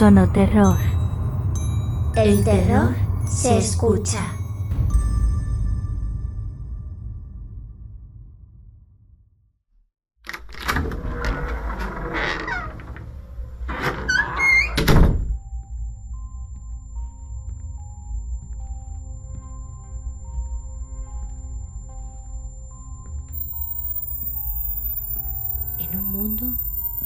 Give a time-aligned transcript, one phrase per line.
[0.00, 0.78] Sonoterror.
[2.16, 2.94] El terror
[3.28, 4.32] se escucha.
[25.78, 26.46] En un mundo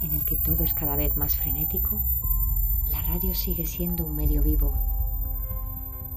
[0.00, 2.00] en el que todo es cada vez más frenético,
[2.90, 4.74] la radio sigue siendo un medio vivo.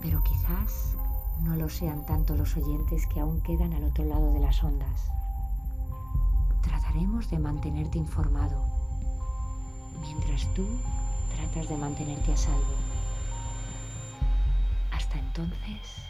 [0.01, 0.95] Pero quizás
[1.41, 5.11] no lo sean tanto los oyentes que aún quedan al otro lado de las ondas.
[6.61, 8.63] Trataremos de mantenerte informado,
[10.01, 10.65] mientras tú
[11.35, 12.75] tratas de mantenerte a salvo.
[14.91, 16.07] Hasta entonces...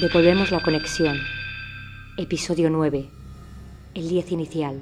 [0.00, 1.18] Devolvemos la conexión.
[2.16, 3.10] Episodio 9.
[3.94, 4.80] El 10 inicial.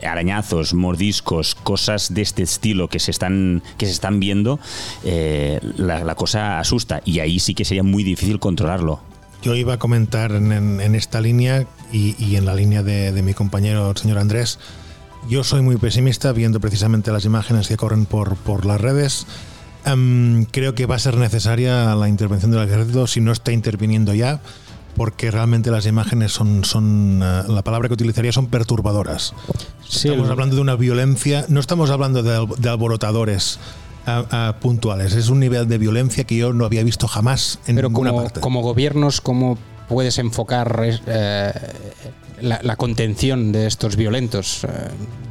[0.00, 4.58] Que arañazos, mordiscos, cosas de este estilo que se están, que se están viendo,
[5.04, 9.00] eh, la, la cosa asusta y ahí sí que sería muy difícil controlarlo.
[9.42, 13.12] Yo iba a comentar en, en- en esta línea y, y en la línea de,
[13.12, 14.58] de mi compañero, el señor Andrés.
[15.28, 19.26] Yo soy muy pesimista viendo precisamente las imágenes que corren por, por las redes.
[19.84, 24.14] Em, creo que va a ser necesaria la intervención del ejército si no está interviniendo
[24.14, 24.40] ya,
[24.96, 29.34] porque realmente las imágenes son, son eh, la palabra que utilizaría son perturbadoras.
[29.88, 33.58] Sí, estamos el- hablando de una violencia, no estamos hablando de, al- de alborotadores
[34.60, 38.10] puntuales, es un nivel de violencia que yo no había visto jamás en Pero ninguna
[38.10, 38.40] como, parte.
[38.40, 41.52] como gobiernos, ¿cómo puedes enfocar eh,
[42.40, 44.62] la, la contención de estos violentos?
[44.62, 44.68] Eh,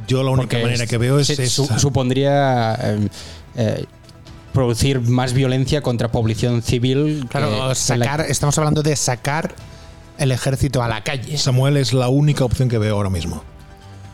[0.08, 3.08] Yo la única porque manera que veo es, se- es- su- supondría eh,
[3.56, 3.84] eh,
[4.56, 7.26] producir más violencia contra población civil.
[7.28, 9.54] Claro, sacar, estamos hablando de sacar
[10.16, 11.36] el ejército a la calle.
[11.36, 13.44] Samuel es la única opción que veo ahora mismo.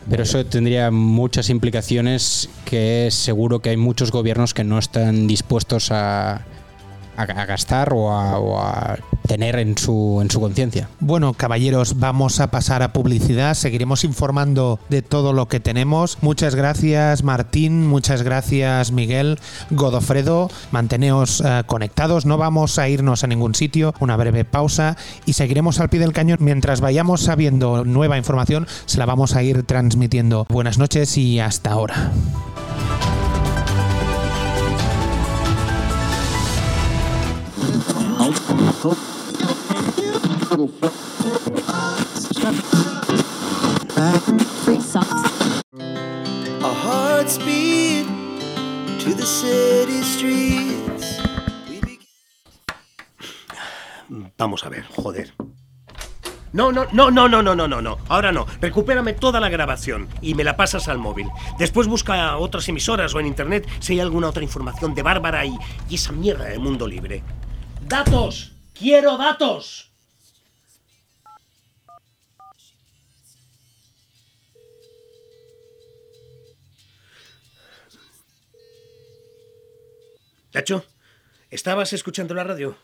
[0.09, 5.91] Pero eso tendría muchas implicaciones que seguro que hay muchos gobiernos que no están dispuestos
[5.91, 6.41] a,
[7.17, 8.97] a- gastar o a, o a
[9.27, 10.89] tener en su, en su conciencia.
[10.99, 13.53] Bueno, caballeros, vamos a pasar a publicidad.
[13.53, 16.17] Seguiremos informando de todo lo que tenemos.
[16.21, 17.87] Muchas gracias, Martín.
[17.87, 19.39] Muchas gracias, Miguel.
[19.71, 22.25] Godofredo, manteneos eh, conectados.
[22.25, 23.93] No vamos a irnos a ningún sitio.
[23.99, 26.37] Una breve pausa y seguiremos al pie del cañón.
[26.41, 30.45] Mientras vayamos sabiendo nueva información, se la vamos a ir transmitiendo.
[30.49, 32.11] Buenas noches y hasta ahora.
[54.37, 55.33] Vamos a ver, joder.
[56.51, 57.97] No, no, no, no, no, no, no, no, no.
[58.09, 58.45] Ahora no.
[58.61, 61.27] Recupérame toda la grabación y me la pasas al móvil.
[61.57, 65.57] Después busca otras emisoras o en internet si hay alguna otra información de Bárbara y,
[65.89, 67.23] y esa mierda del mundo libre.
[67.87, 68.52] ¡Datos!
[68.83, 69.93] ¡Quiero datos!
[80.53, 80.85] Nacho,
[81.49, 82.77] ¿estabas escuchando la radio?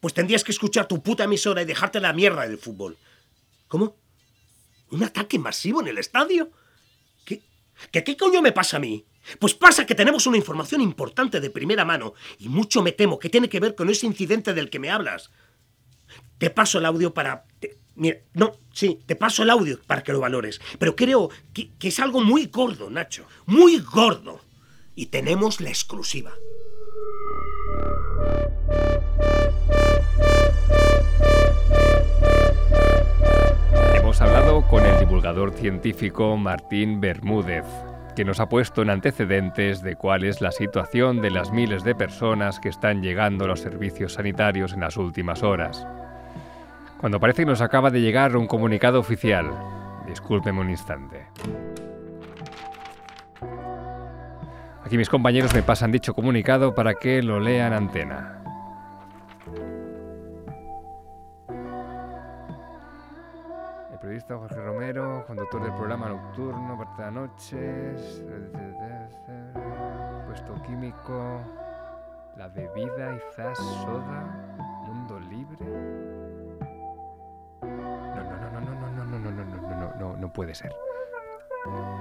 [0.00, 2.98] Pues tendrías que escuchar tu puta emisora y dejarte la mierda del fútbol.
[3.68, 3.96] ¿Cómo?
[4.90, 6.50] ¿Un ataque masivo en el estadio?
[7.24, 7.40] ¿Qué,
[7.92, 9.06] ¿Qué, qué coño me pasa a mí?
[9.38, 13.30] Pues pasa que tenemos una información importante de primera mano y mucho me temo que
[13.30, 15.30] tiene que ver con ese incidente del que me hablas.
[16.38, 17.44] Te paso el audio para...
[17.94, 20.60] mira, no, sí, te paso el audio para que lo valores.
[20.78, 23.26] Pero creo que es algo muy gordo, Nacho.
[23.46, 24.40] Muy gordo.
[24.94, 26.32] Y tenemos la exclusiva.
[33.94, 37.64] Hemos hablado con el divulgador científico Martín Bermúdez,
[38.14, 41.94] que nos ha puesto en antecedentes de cuál es la situación de las miles de
[41.94, 45.86] personas que están llegando a los servicios sanitarios en las últimas horas.
[47.00, 49.50] Cuando parece que nos acaba de llegar un comunicado oficial.
[50.06, 51.26] Discúlpeme un instante.
[54.84, 58.43] Aquí mis compañeros me pasan dicho comunicado para que lo lean antena.
[64.14, 68.22] Periodista Jorge Romero, conductor del programa nocturno, parte de noches,
[70.26, 71.40] puesto químico.
[72.36, 74.22] La bebida Izas Soda,
[74.86, 75.66] Mundo Libre.
[77.62, 77.68] No,
[78.14, 80.72] no, no, no, no, no, no, no, no, no, no, no, no, no puede ser.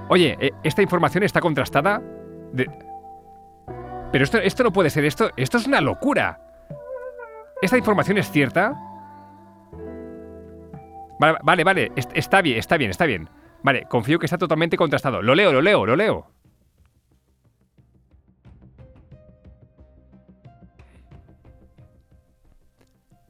[0.10, 2.00] Oye, eh, ¿esta información está contrastada?
[4.12, 6.40] Pero esto, esto no puede ser, esto, esto es una locura.
[7.60, 8.76] ¿Esta información es cierta?
[11.20, 13.30] Vale, vale, vale, est- está bien, está bien, está bien.
[13.64, 15.22] Vale, confío que está totalmente contrastado.
[15.22, 16.28] Lo leo, lo leo, lo leo.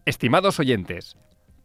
[0.05, 1.15] Estimados oyentes,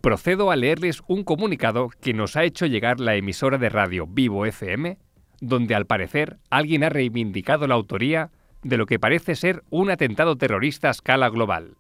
[0.01, 4.47] procedo a leerles un comunicado que nos ha hecho llegar la emisora de radio Vivo
[4.47, 4.99] FM,
[5.41, 8.31] donde al parecer alguien ha reivindicado la autoría
[8.63, 11.77] de lo que parece ser un atentado terrorista a escala global.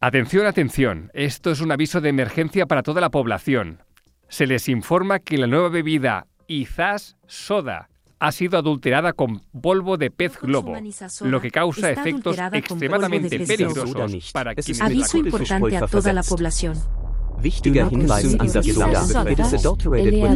[0.00, 3.82] Atención, atención, esto es un aviso de emergencia para toda la población.
[4.28, 7.88] Se les informa que la nueva bebida Izas Soda
[8.20, 10.76] ha sido adulterada con polvo de pez globo,
[11.22, 16.76] lo que causa Está efectos extremadamente peligrosos para quienes Aviso importante a toda la población.
[17.42, 19.02] Wichtiger Hinweis an das Soda.
[19.54, 20.30] Adulterated with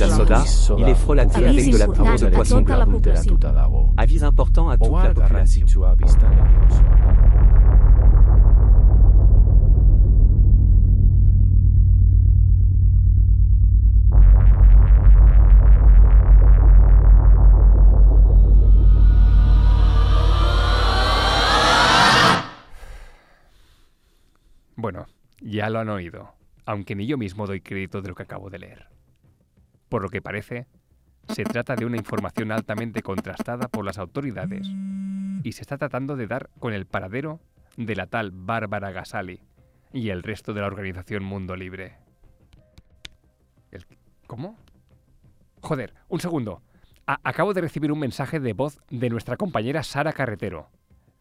[0.00, 0.44] de soda,
[0.78, 0.94] il est
[1.34, 3.48] avec de la de.
[3.96, 5.66] Avis important à toute la population.
[24.80, 25.08] Bueno,
[25.40, 28.60] ya lo han oído, aunque ni yo mismo doy crédito de lo que acabo de
[28.60, 28.86] leer.
[29.88, 30.68] Por lo que parece,
[31.30, 34.68] se trata de una información altamente contrastada por las autoridades
[35.42, 37.40] y se está tratando de dar con el paradero
[37.76, 39.40] de la tal Bárbara Gasali
[39.92, 41.96] y el resto de la organización Mundo Libre.
[44.28, 44.56] ¿Cómo?
[45.60, 46.62] Joder, un segundo.
[47.04, 50.68] Acabo de recibir un mensaje de voz de nuestra compañera Sara Carretero.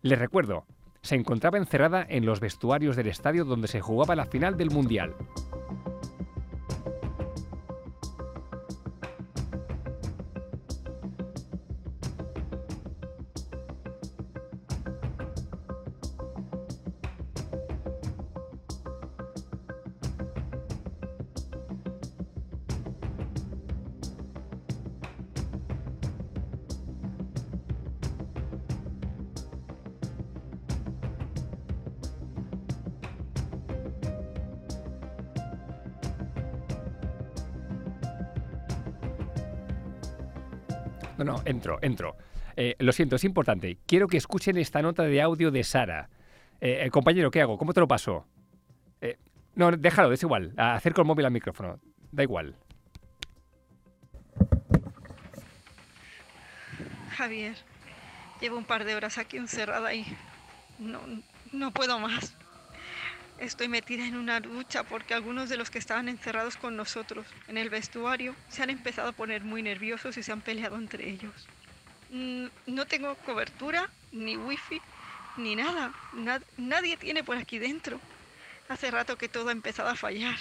[0.03, 0.67] Les recuerdo,
[1.01, 5.15] se encontraba encerrada en los vestuarios del estadio donde se jugaba la final del Mundial.
[41.17, 42.15] No, no, entro, entro.
[42.55, 43.77] Eh, lo siento, es importante.
[43.85, 46.09] Quiero que escuchen esta nota de audio de Sara.
[46.59, 47.57] Eh, eh, compañero, ¿qué hago?
[47.57, 48.25] ¿Cómo te lo paso?
[49.01, 49.17] Eh,
[49.55, 50.53] no, déjalo, es igual.
[50.57, 51.79] Acerco el móvil al micrófono.
[52.11, 52.55] Da igual.
[57.11, 57.55] Javier,
[58.41, 60.05] llevo un par de horas aquí encerrada y
[60.79, 60.99] no,
[61.51, 62.35] no puedo más.
[63.39, 67.57] Estoy metida en una lucha porque algunos de los que estaban encerrados con nosotros en
[67.57, 71.33] el vestuario se han empezado a poner muy nerviosos y se han peleado entre ellos.
[72.09, 74.81] Mm, No tengo cobertura, ni wifi,
[75.37, 75.93] ni nada.
[76.13, 77.99] Nad- nadie tiene por aquí dentro.
[78.69, 80.35] Hace rato que todo ha empezado a fallar.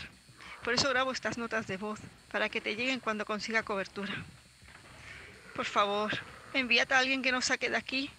[0.65, 2.01] Por eso grabo estas notas de voz,
[2.33, 4.15] para que te lleguen cuando consiga cobertura.
[5.55, 6.13] Por favor,
[6.55, 8.11] envíate a alguien que nos saque de aquí.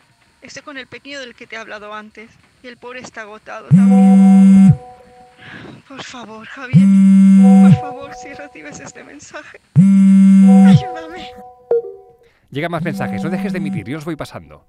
[0.42, 2.30] Estoy con el pequeño del que te he hablado antes.
[2.64, 4.57] Y el pobre está agotado también.
[5.88, 6.86] Por favor, Javier.
[7.64, 9.62] Por favor, si recibes este mensaje.
[9.76, 11.32] Ayúdame.
[12.52, 14.66] Llegan más mensajes, no dejes de emitir, yo os voy pasando.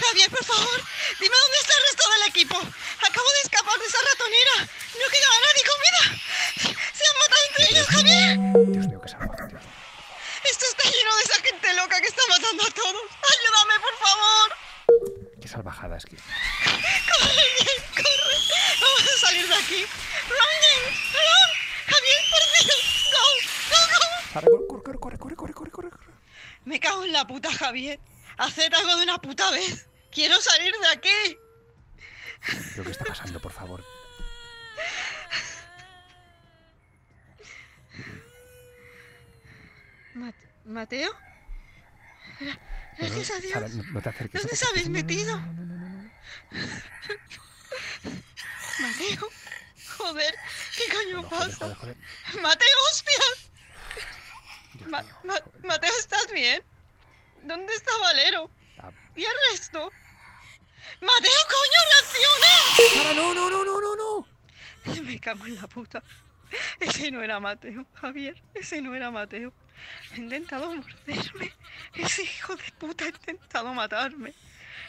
[0.00, 0.80] Javier, por favor,
[1.20, 2.56] dime dónde está el resto del equipo.
[2.56, 4.56] Acabo de escapar de esa ratonera.
[4.96, 6.02] No quedaba nadie con vida.
[6.94, 8.30] Se han matado entre ellos, Javier.
[8.72, 9.62] Dios mío, qué salvaje, Dios.
[10.44, 13.02] Esto está lleno de esa gente loca que está matando a todos.
[13.34, 14.48] Ayúdame, por favor.
[15.40, 16.16] Qué salvajada es que...
[19.58, 19.84] aquí.
[20.28, 20.84] Running,
[21.14, 21.50] run,
[21.86, 22.76] Javier por perdido.
[23.14, 23.24] Go,
[23.70, 24.82] go, go.
[24.82, 26.12] Corre, corre, corre, corre, corre, corre, corre.
[26.64, 28.00] Me cago en la puta, Javier.
[28.36, 29.88] Hacer algo de una puta vez.
[30.10, 31.38] Quiero salir de aquí.
[32.76, 33.82] Lo que está pasando, por favor.
[40.68, 41.10] Mateo.
[42.98, 43.52] Gracias a Dios.
[43.52, 45.38] Sara, no, no te acerques, ¿Dónde se habéis metido?
[45.38, 46.10] No,
[48.80, 49.28] Mateo.
[50.08, 50.34] Joder,
[50.76, 51.58] ¿qué coño joder, pasa?
[51.74, 51.96] joder, joder.
[52.40, 53.50] Mateo, hostias.
[54.74, 55.64] Dios Ma- mío, Ma- joder.
[55.66, 56.62] Mateo, ¿estás bien?
[57.42, 58.50] ¿Dónde está Valero?
[58.78, 58.90] Ah.
[59.16, 59.92] ¿Y el resto?
[61.00, 62.94] Mateo, coño, reacciona.
[62.94, 65.02] Sara, no, no, no, no, no, no.
[65.02, 66.02] Me cago en la puta.
[66.80, 68.42] Ese no era Mateo, Javier.
[68.54, 69.52] Ese no era Mateo.
[70.12, 71.52] Ha intentado morderme.
[71.94, 74.32] Ese hijo de puta ha intentado matarme.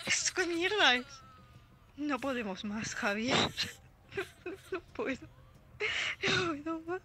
[0.06, 1.06] ¿Esto qué mierda es?
[1.98, 3.36] No podemos más, Javier.
[4.72, 5.28] No, puedo.
[6.28, 7.02] No puedo más.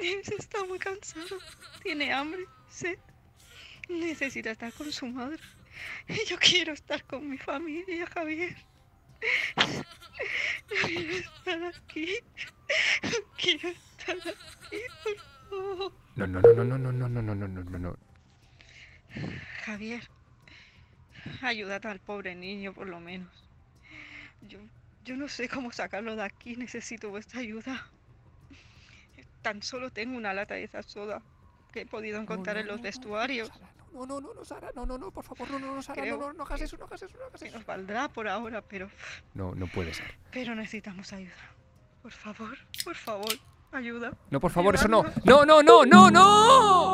[0.00, 1.38] James está muy cansado.
[1.82, 2.98] Tiene hambre, sed.
[3.88, 5.38] Necesita estar con su madre.
[6.28, 8.56] Yo quiero estar con mi familia, Javier.
[9.56, 12.18] No quiero estar aquí.
[13.02, 15.16] No quiero estar aquí, por
[15.50, 15.92] favor.
[16.16, 17.98] No, no, no, no, no, no, no, no, no, no, no, no.
[19.64, 20.08] Javier,
[21.42, 23.30] ayúdate al pobre niño por lo menos.
[24.42, 24.58] Yo,
[25.04, 27.86] yo no sé cómo sacarlo de aquí, necesito vuestra ayuda.
[29.42, 31.22] Tan solo tengo una lata de esa soda
[31.72, 33.50] que he podido encontrar no, en los no, vestuarios.
[33.92, 36.16] No, no, no, no, Sara, no, no, no, por favor, no, no, no, Sara, Creo
[36.16, 37.56] no, no, no hagas eso, no hagas eso, no hagas eso.
[37.56, 38.88] nos valdrá por ahora, pero,
[39.34, 40.14] No, no puede ser.
[40.30, 41.32] pero necesitamos ayuda.
[42.02, 43.32] Por favor, por favor,
[43.72, 44.12] ayuda.
[44.30, 45.04] No, por favor, eso no.
[45.24, 46.89] No, no, no, no, no.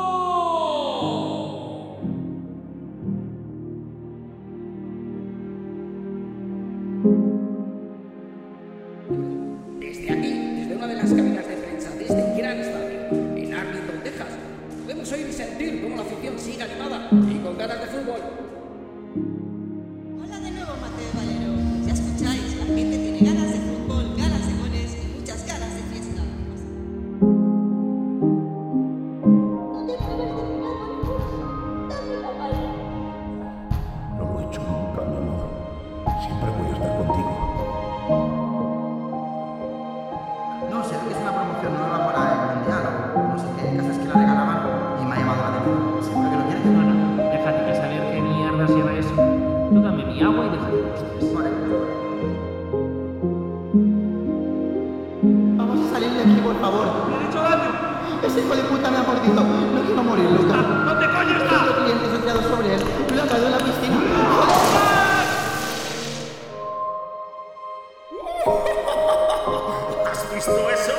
[69.46, 70.92] ¿Has visto eso?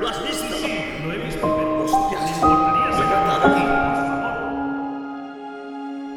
[0.00, 0.56] ¿Lo has visto?
[1.04, 3.86] lo he visto, pero hostia, me importaría sacar aquí, por
[4.22, 4.64] favor.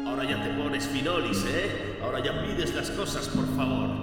[0.08, 1.96] Ahora ya te pones finolis, ¿eh?
[2.02, 4.01] Ahora ya pides las cosas, por favor.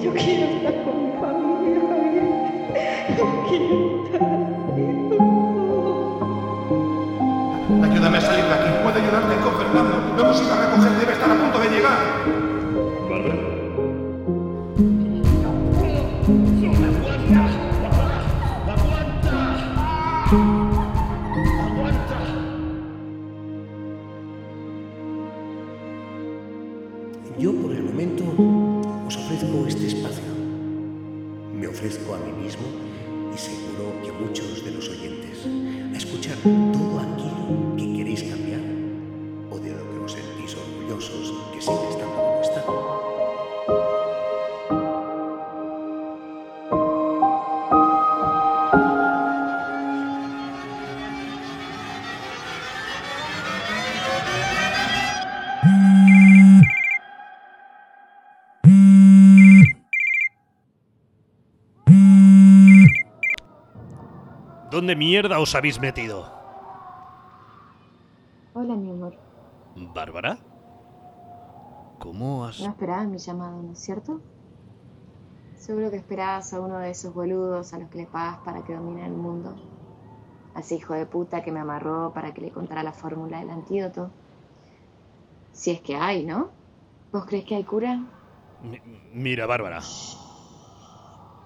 [0.00, 2.24] Yo quiero estar con mi familia, Javier.
[3.18, 4.28] Yo quiero estar.
[7.82, 8.70] Ayúdame a salir de aquí.
[8.84, 10.14] Puedo ayudarte con Fernando.
[10.16, 10.92] Lo hemos ido a recoger.
[11.00, 12.47] Debe estar a punto de llegar.
[34.20, 35.46] Muchos de los oyentes
[35.94, 36.36] a escuchar
[64.78, 66.24] ¿Dónde mierda os habéis metido?
[68.52, 69.12] Hola, mi amor.
[69.74, 70.38] ¿Bárbara?
[71.98, 72.60] ¿Cómo has...?
[72.60, 74.20] No esperabas mi llamado, ¿no es cierto?
[75.56, 78.76] Seguro que esperabas a uno de esos boludos a los que le pagas para que
[78.76, 79.56] domine el mundo.
[80.54, 83.50] A ese hijo de puta que me amarró para que le contara la fórmula del
[83.50, 84.12] antídoto.
[85.50, 86.50] Si es que hay, ¿no?
[87.12, 88.00] ¿Vos crees que hay cura?
[88.62, 88.80] Mi-
[89.12, 89.80] Mira, Bárbara.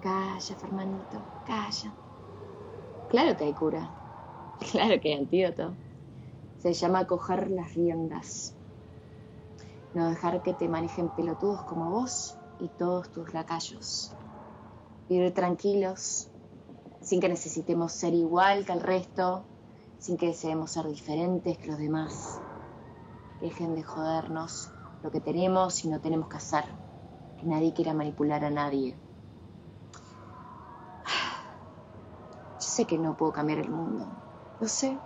[0.03, 1.91] Calla, Fernandito, calla.
[3.13, 3.91] Claro que hay cura.
[4.71, 5.75] Claro que hay antídoto.
[6.57, 8.55] Se llama coger las riendas.
[9.93, 14.15] No dejar que te manejen pelotudos como vos y todos tus lacayos.
[15.09, 16.31] Vivir tranquilos,
[17.01, 19.43] sin que necesitemos ser igual que el resto,
[19.99, 22.41] sin que deseemos ser diferentes que los demás.
[23.41, 24.71] Dejen de jodernos
[25.03, 26.65] lo que tenemos y no tenemos que hacer.
[27.39, 28.95] Que nadie quiera manipular a nadie.
[32.73, 34.07] Sé que no puedo cambiar el mundo.
[34.59, 34.97] Lo sé.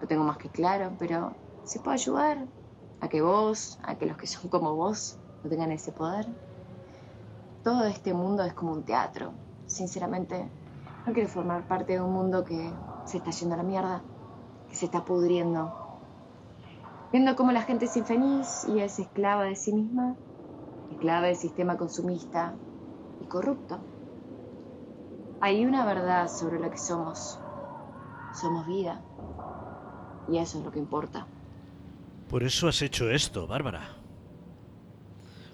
[0.00, 1.32] Lo tengo más que claro, pero
[1.64, 2.46] se puede ayudar
[3.00, 6.26] a que vos, a que los que son como vos, no tengan ese poder.
[7.64, 9.32] Todo este mundo es como un teatro.
[9.66, 10.50] Sinceramente,
[11.06, 12.70] no quiero formar parte de un mundo que
[13.06, 14.02] se está yendo a la mierda,
[14.68, 15.72] que se está pudriendo.
[17.10, 20.14] Viendo cómo la gente es infeliz y es esclava de sí misma,
[20.90, 22.54] esclava del sistema consumista
[23.20, 23.78] y corrupto.
[25.40, 27.38] Hay una verdad sobre lo que somos.
[28.34, 29.00] Somos vida.
[30.30, 31.26] Y eso es lo que importa.
[32.28, 33.88] Por eso has hecho esto, Bárbara.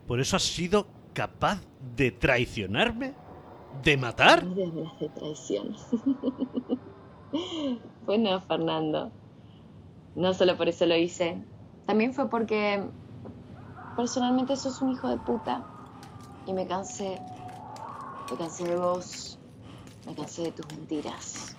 [0.07, 1.61] Por eso has sido capaz
[1.97, 3.15] de traicionarme,
[3.83, 4.45] de matar.
[4.45, 5.77] No hablas de traición.
[8.05, 9.11] pues no, Fernando.
[10.17, 11.43] No solo por eso lo hice.
[11.87, 12.85] También fue porque
[13.97, 15.65] personalmente sos un hijo de puta.
[16.47, 17.21] Y me cansé.
[18.31, 19.36] Me cansé de vos.
[20.07, 21.57] Me cansé de tus mentiras.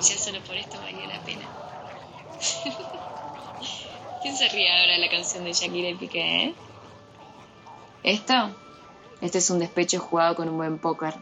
[0.00, 1.48] Ya solo por esto valió la pena.
[4.22, 6.54] ¿Quién se ríe ahora de la canción de Shakira y Piqué, eh?
[8.02, 8.67] ¿Esto?
[9.20, 11.14] Este es un despecho jugado con un buen póker.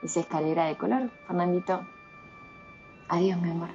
[0.00, 1.84] Esa escalera de color, Fernandito.
[3.08, 3.70] Adiós, mi amor.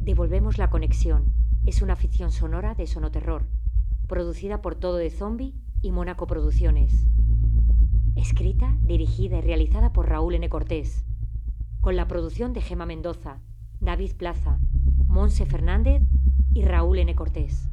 [0.00, 1.32] Devolvemos la conexión.
[1.64, 3.46] Es una ficción sonora de Sonoterror,
[4.06, 7.06] producida por Todo de Zombie y Mónaco Producciones.
[8.16, 10.46] Escrita, dirigida y realizada por Raúl N.
[10.50, 11.06] Cortés,
[11.82, 13.40] con la producción de Gema Mendoza,
[13.80, 14.60] David Plaza,
[15.08, 16.00] Monse Fernández
[16.54, 17.12] y Raúl N.
[17.16, 17.71] Cortés.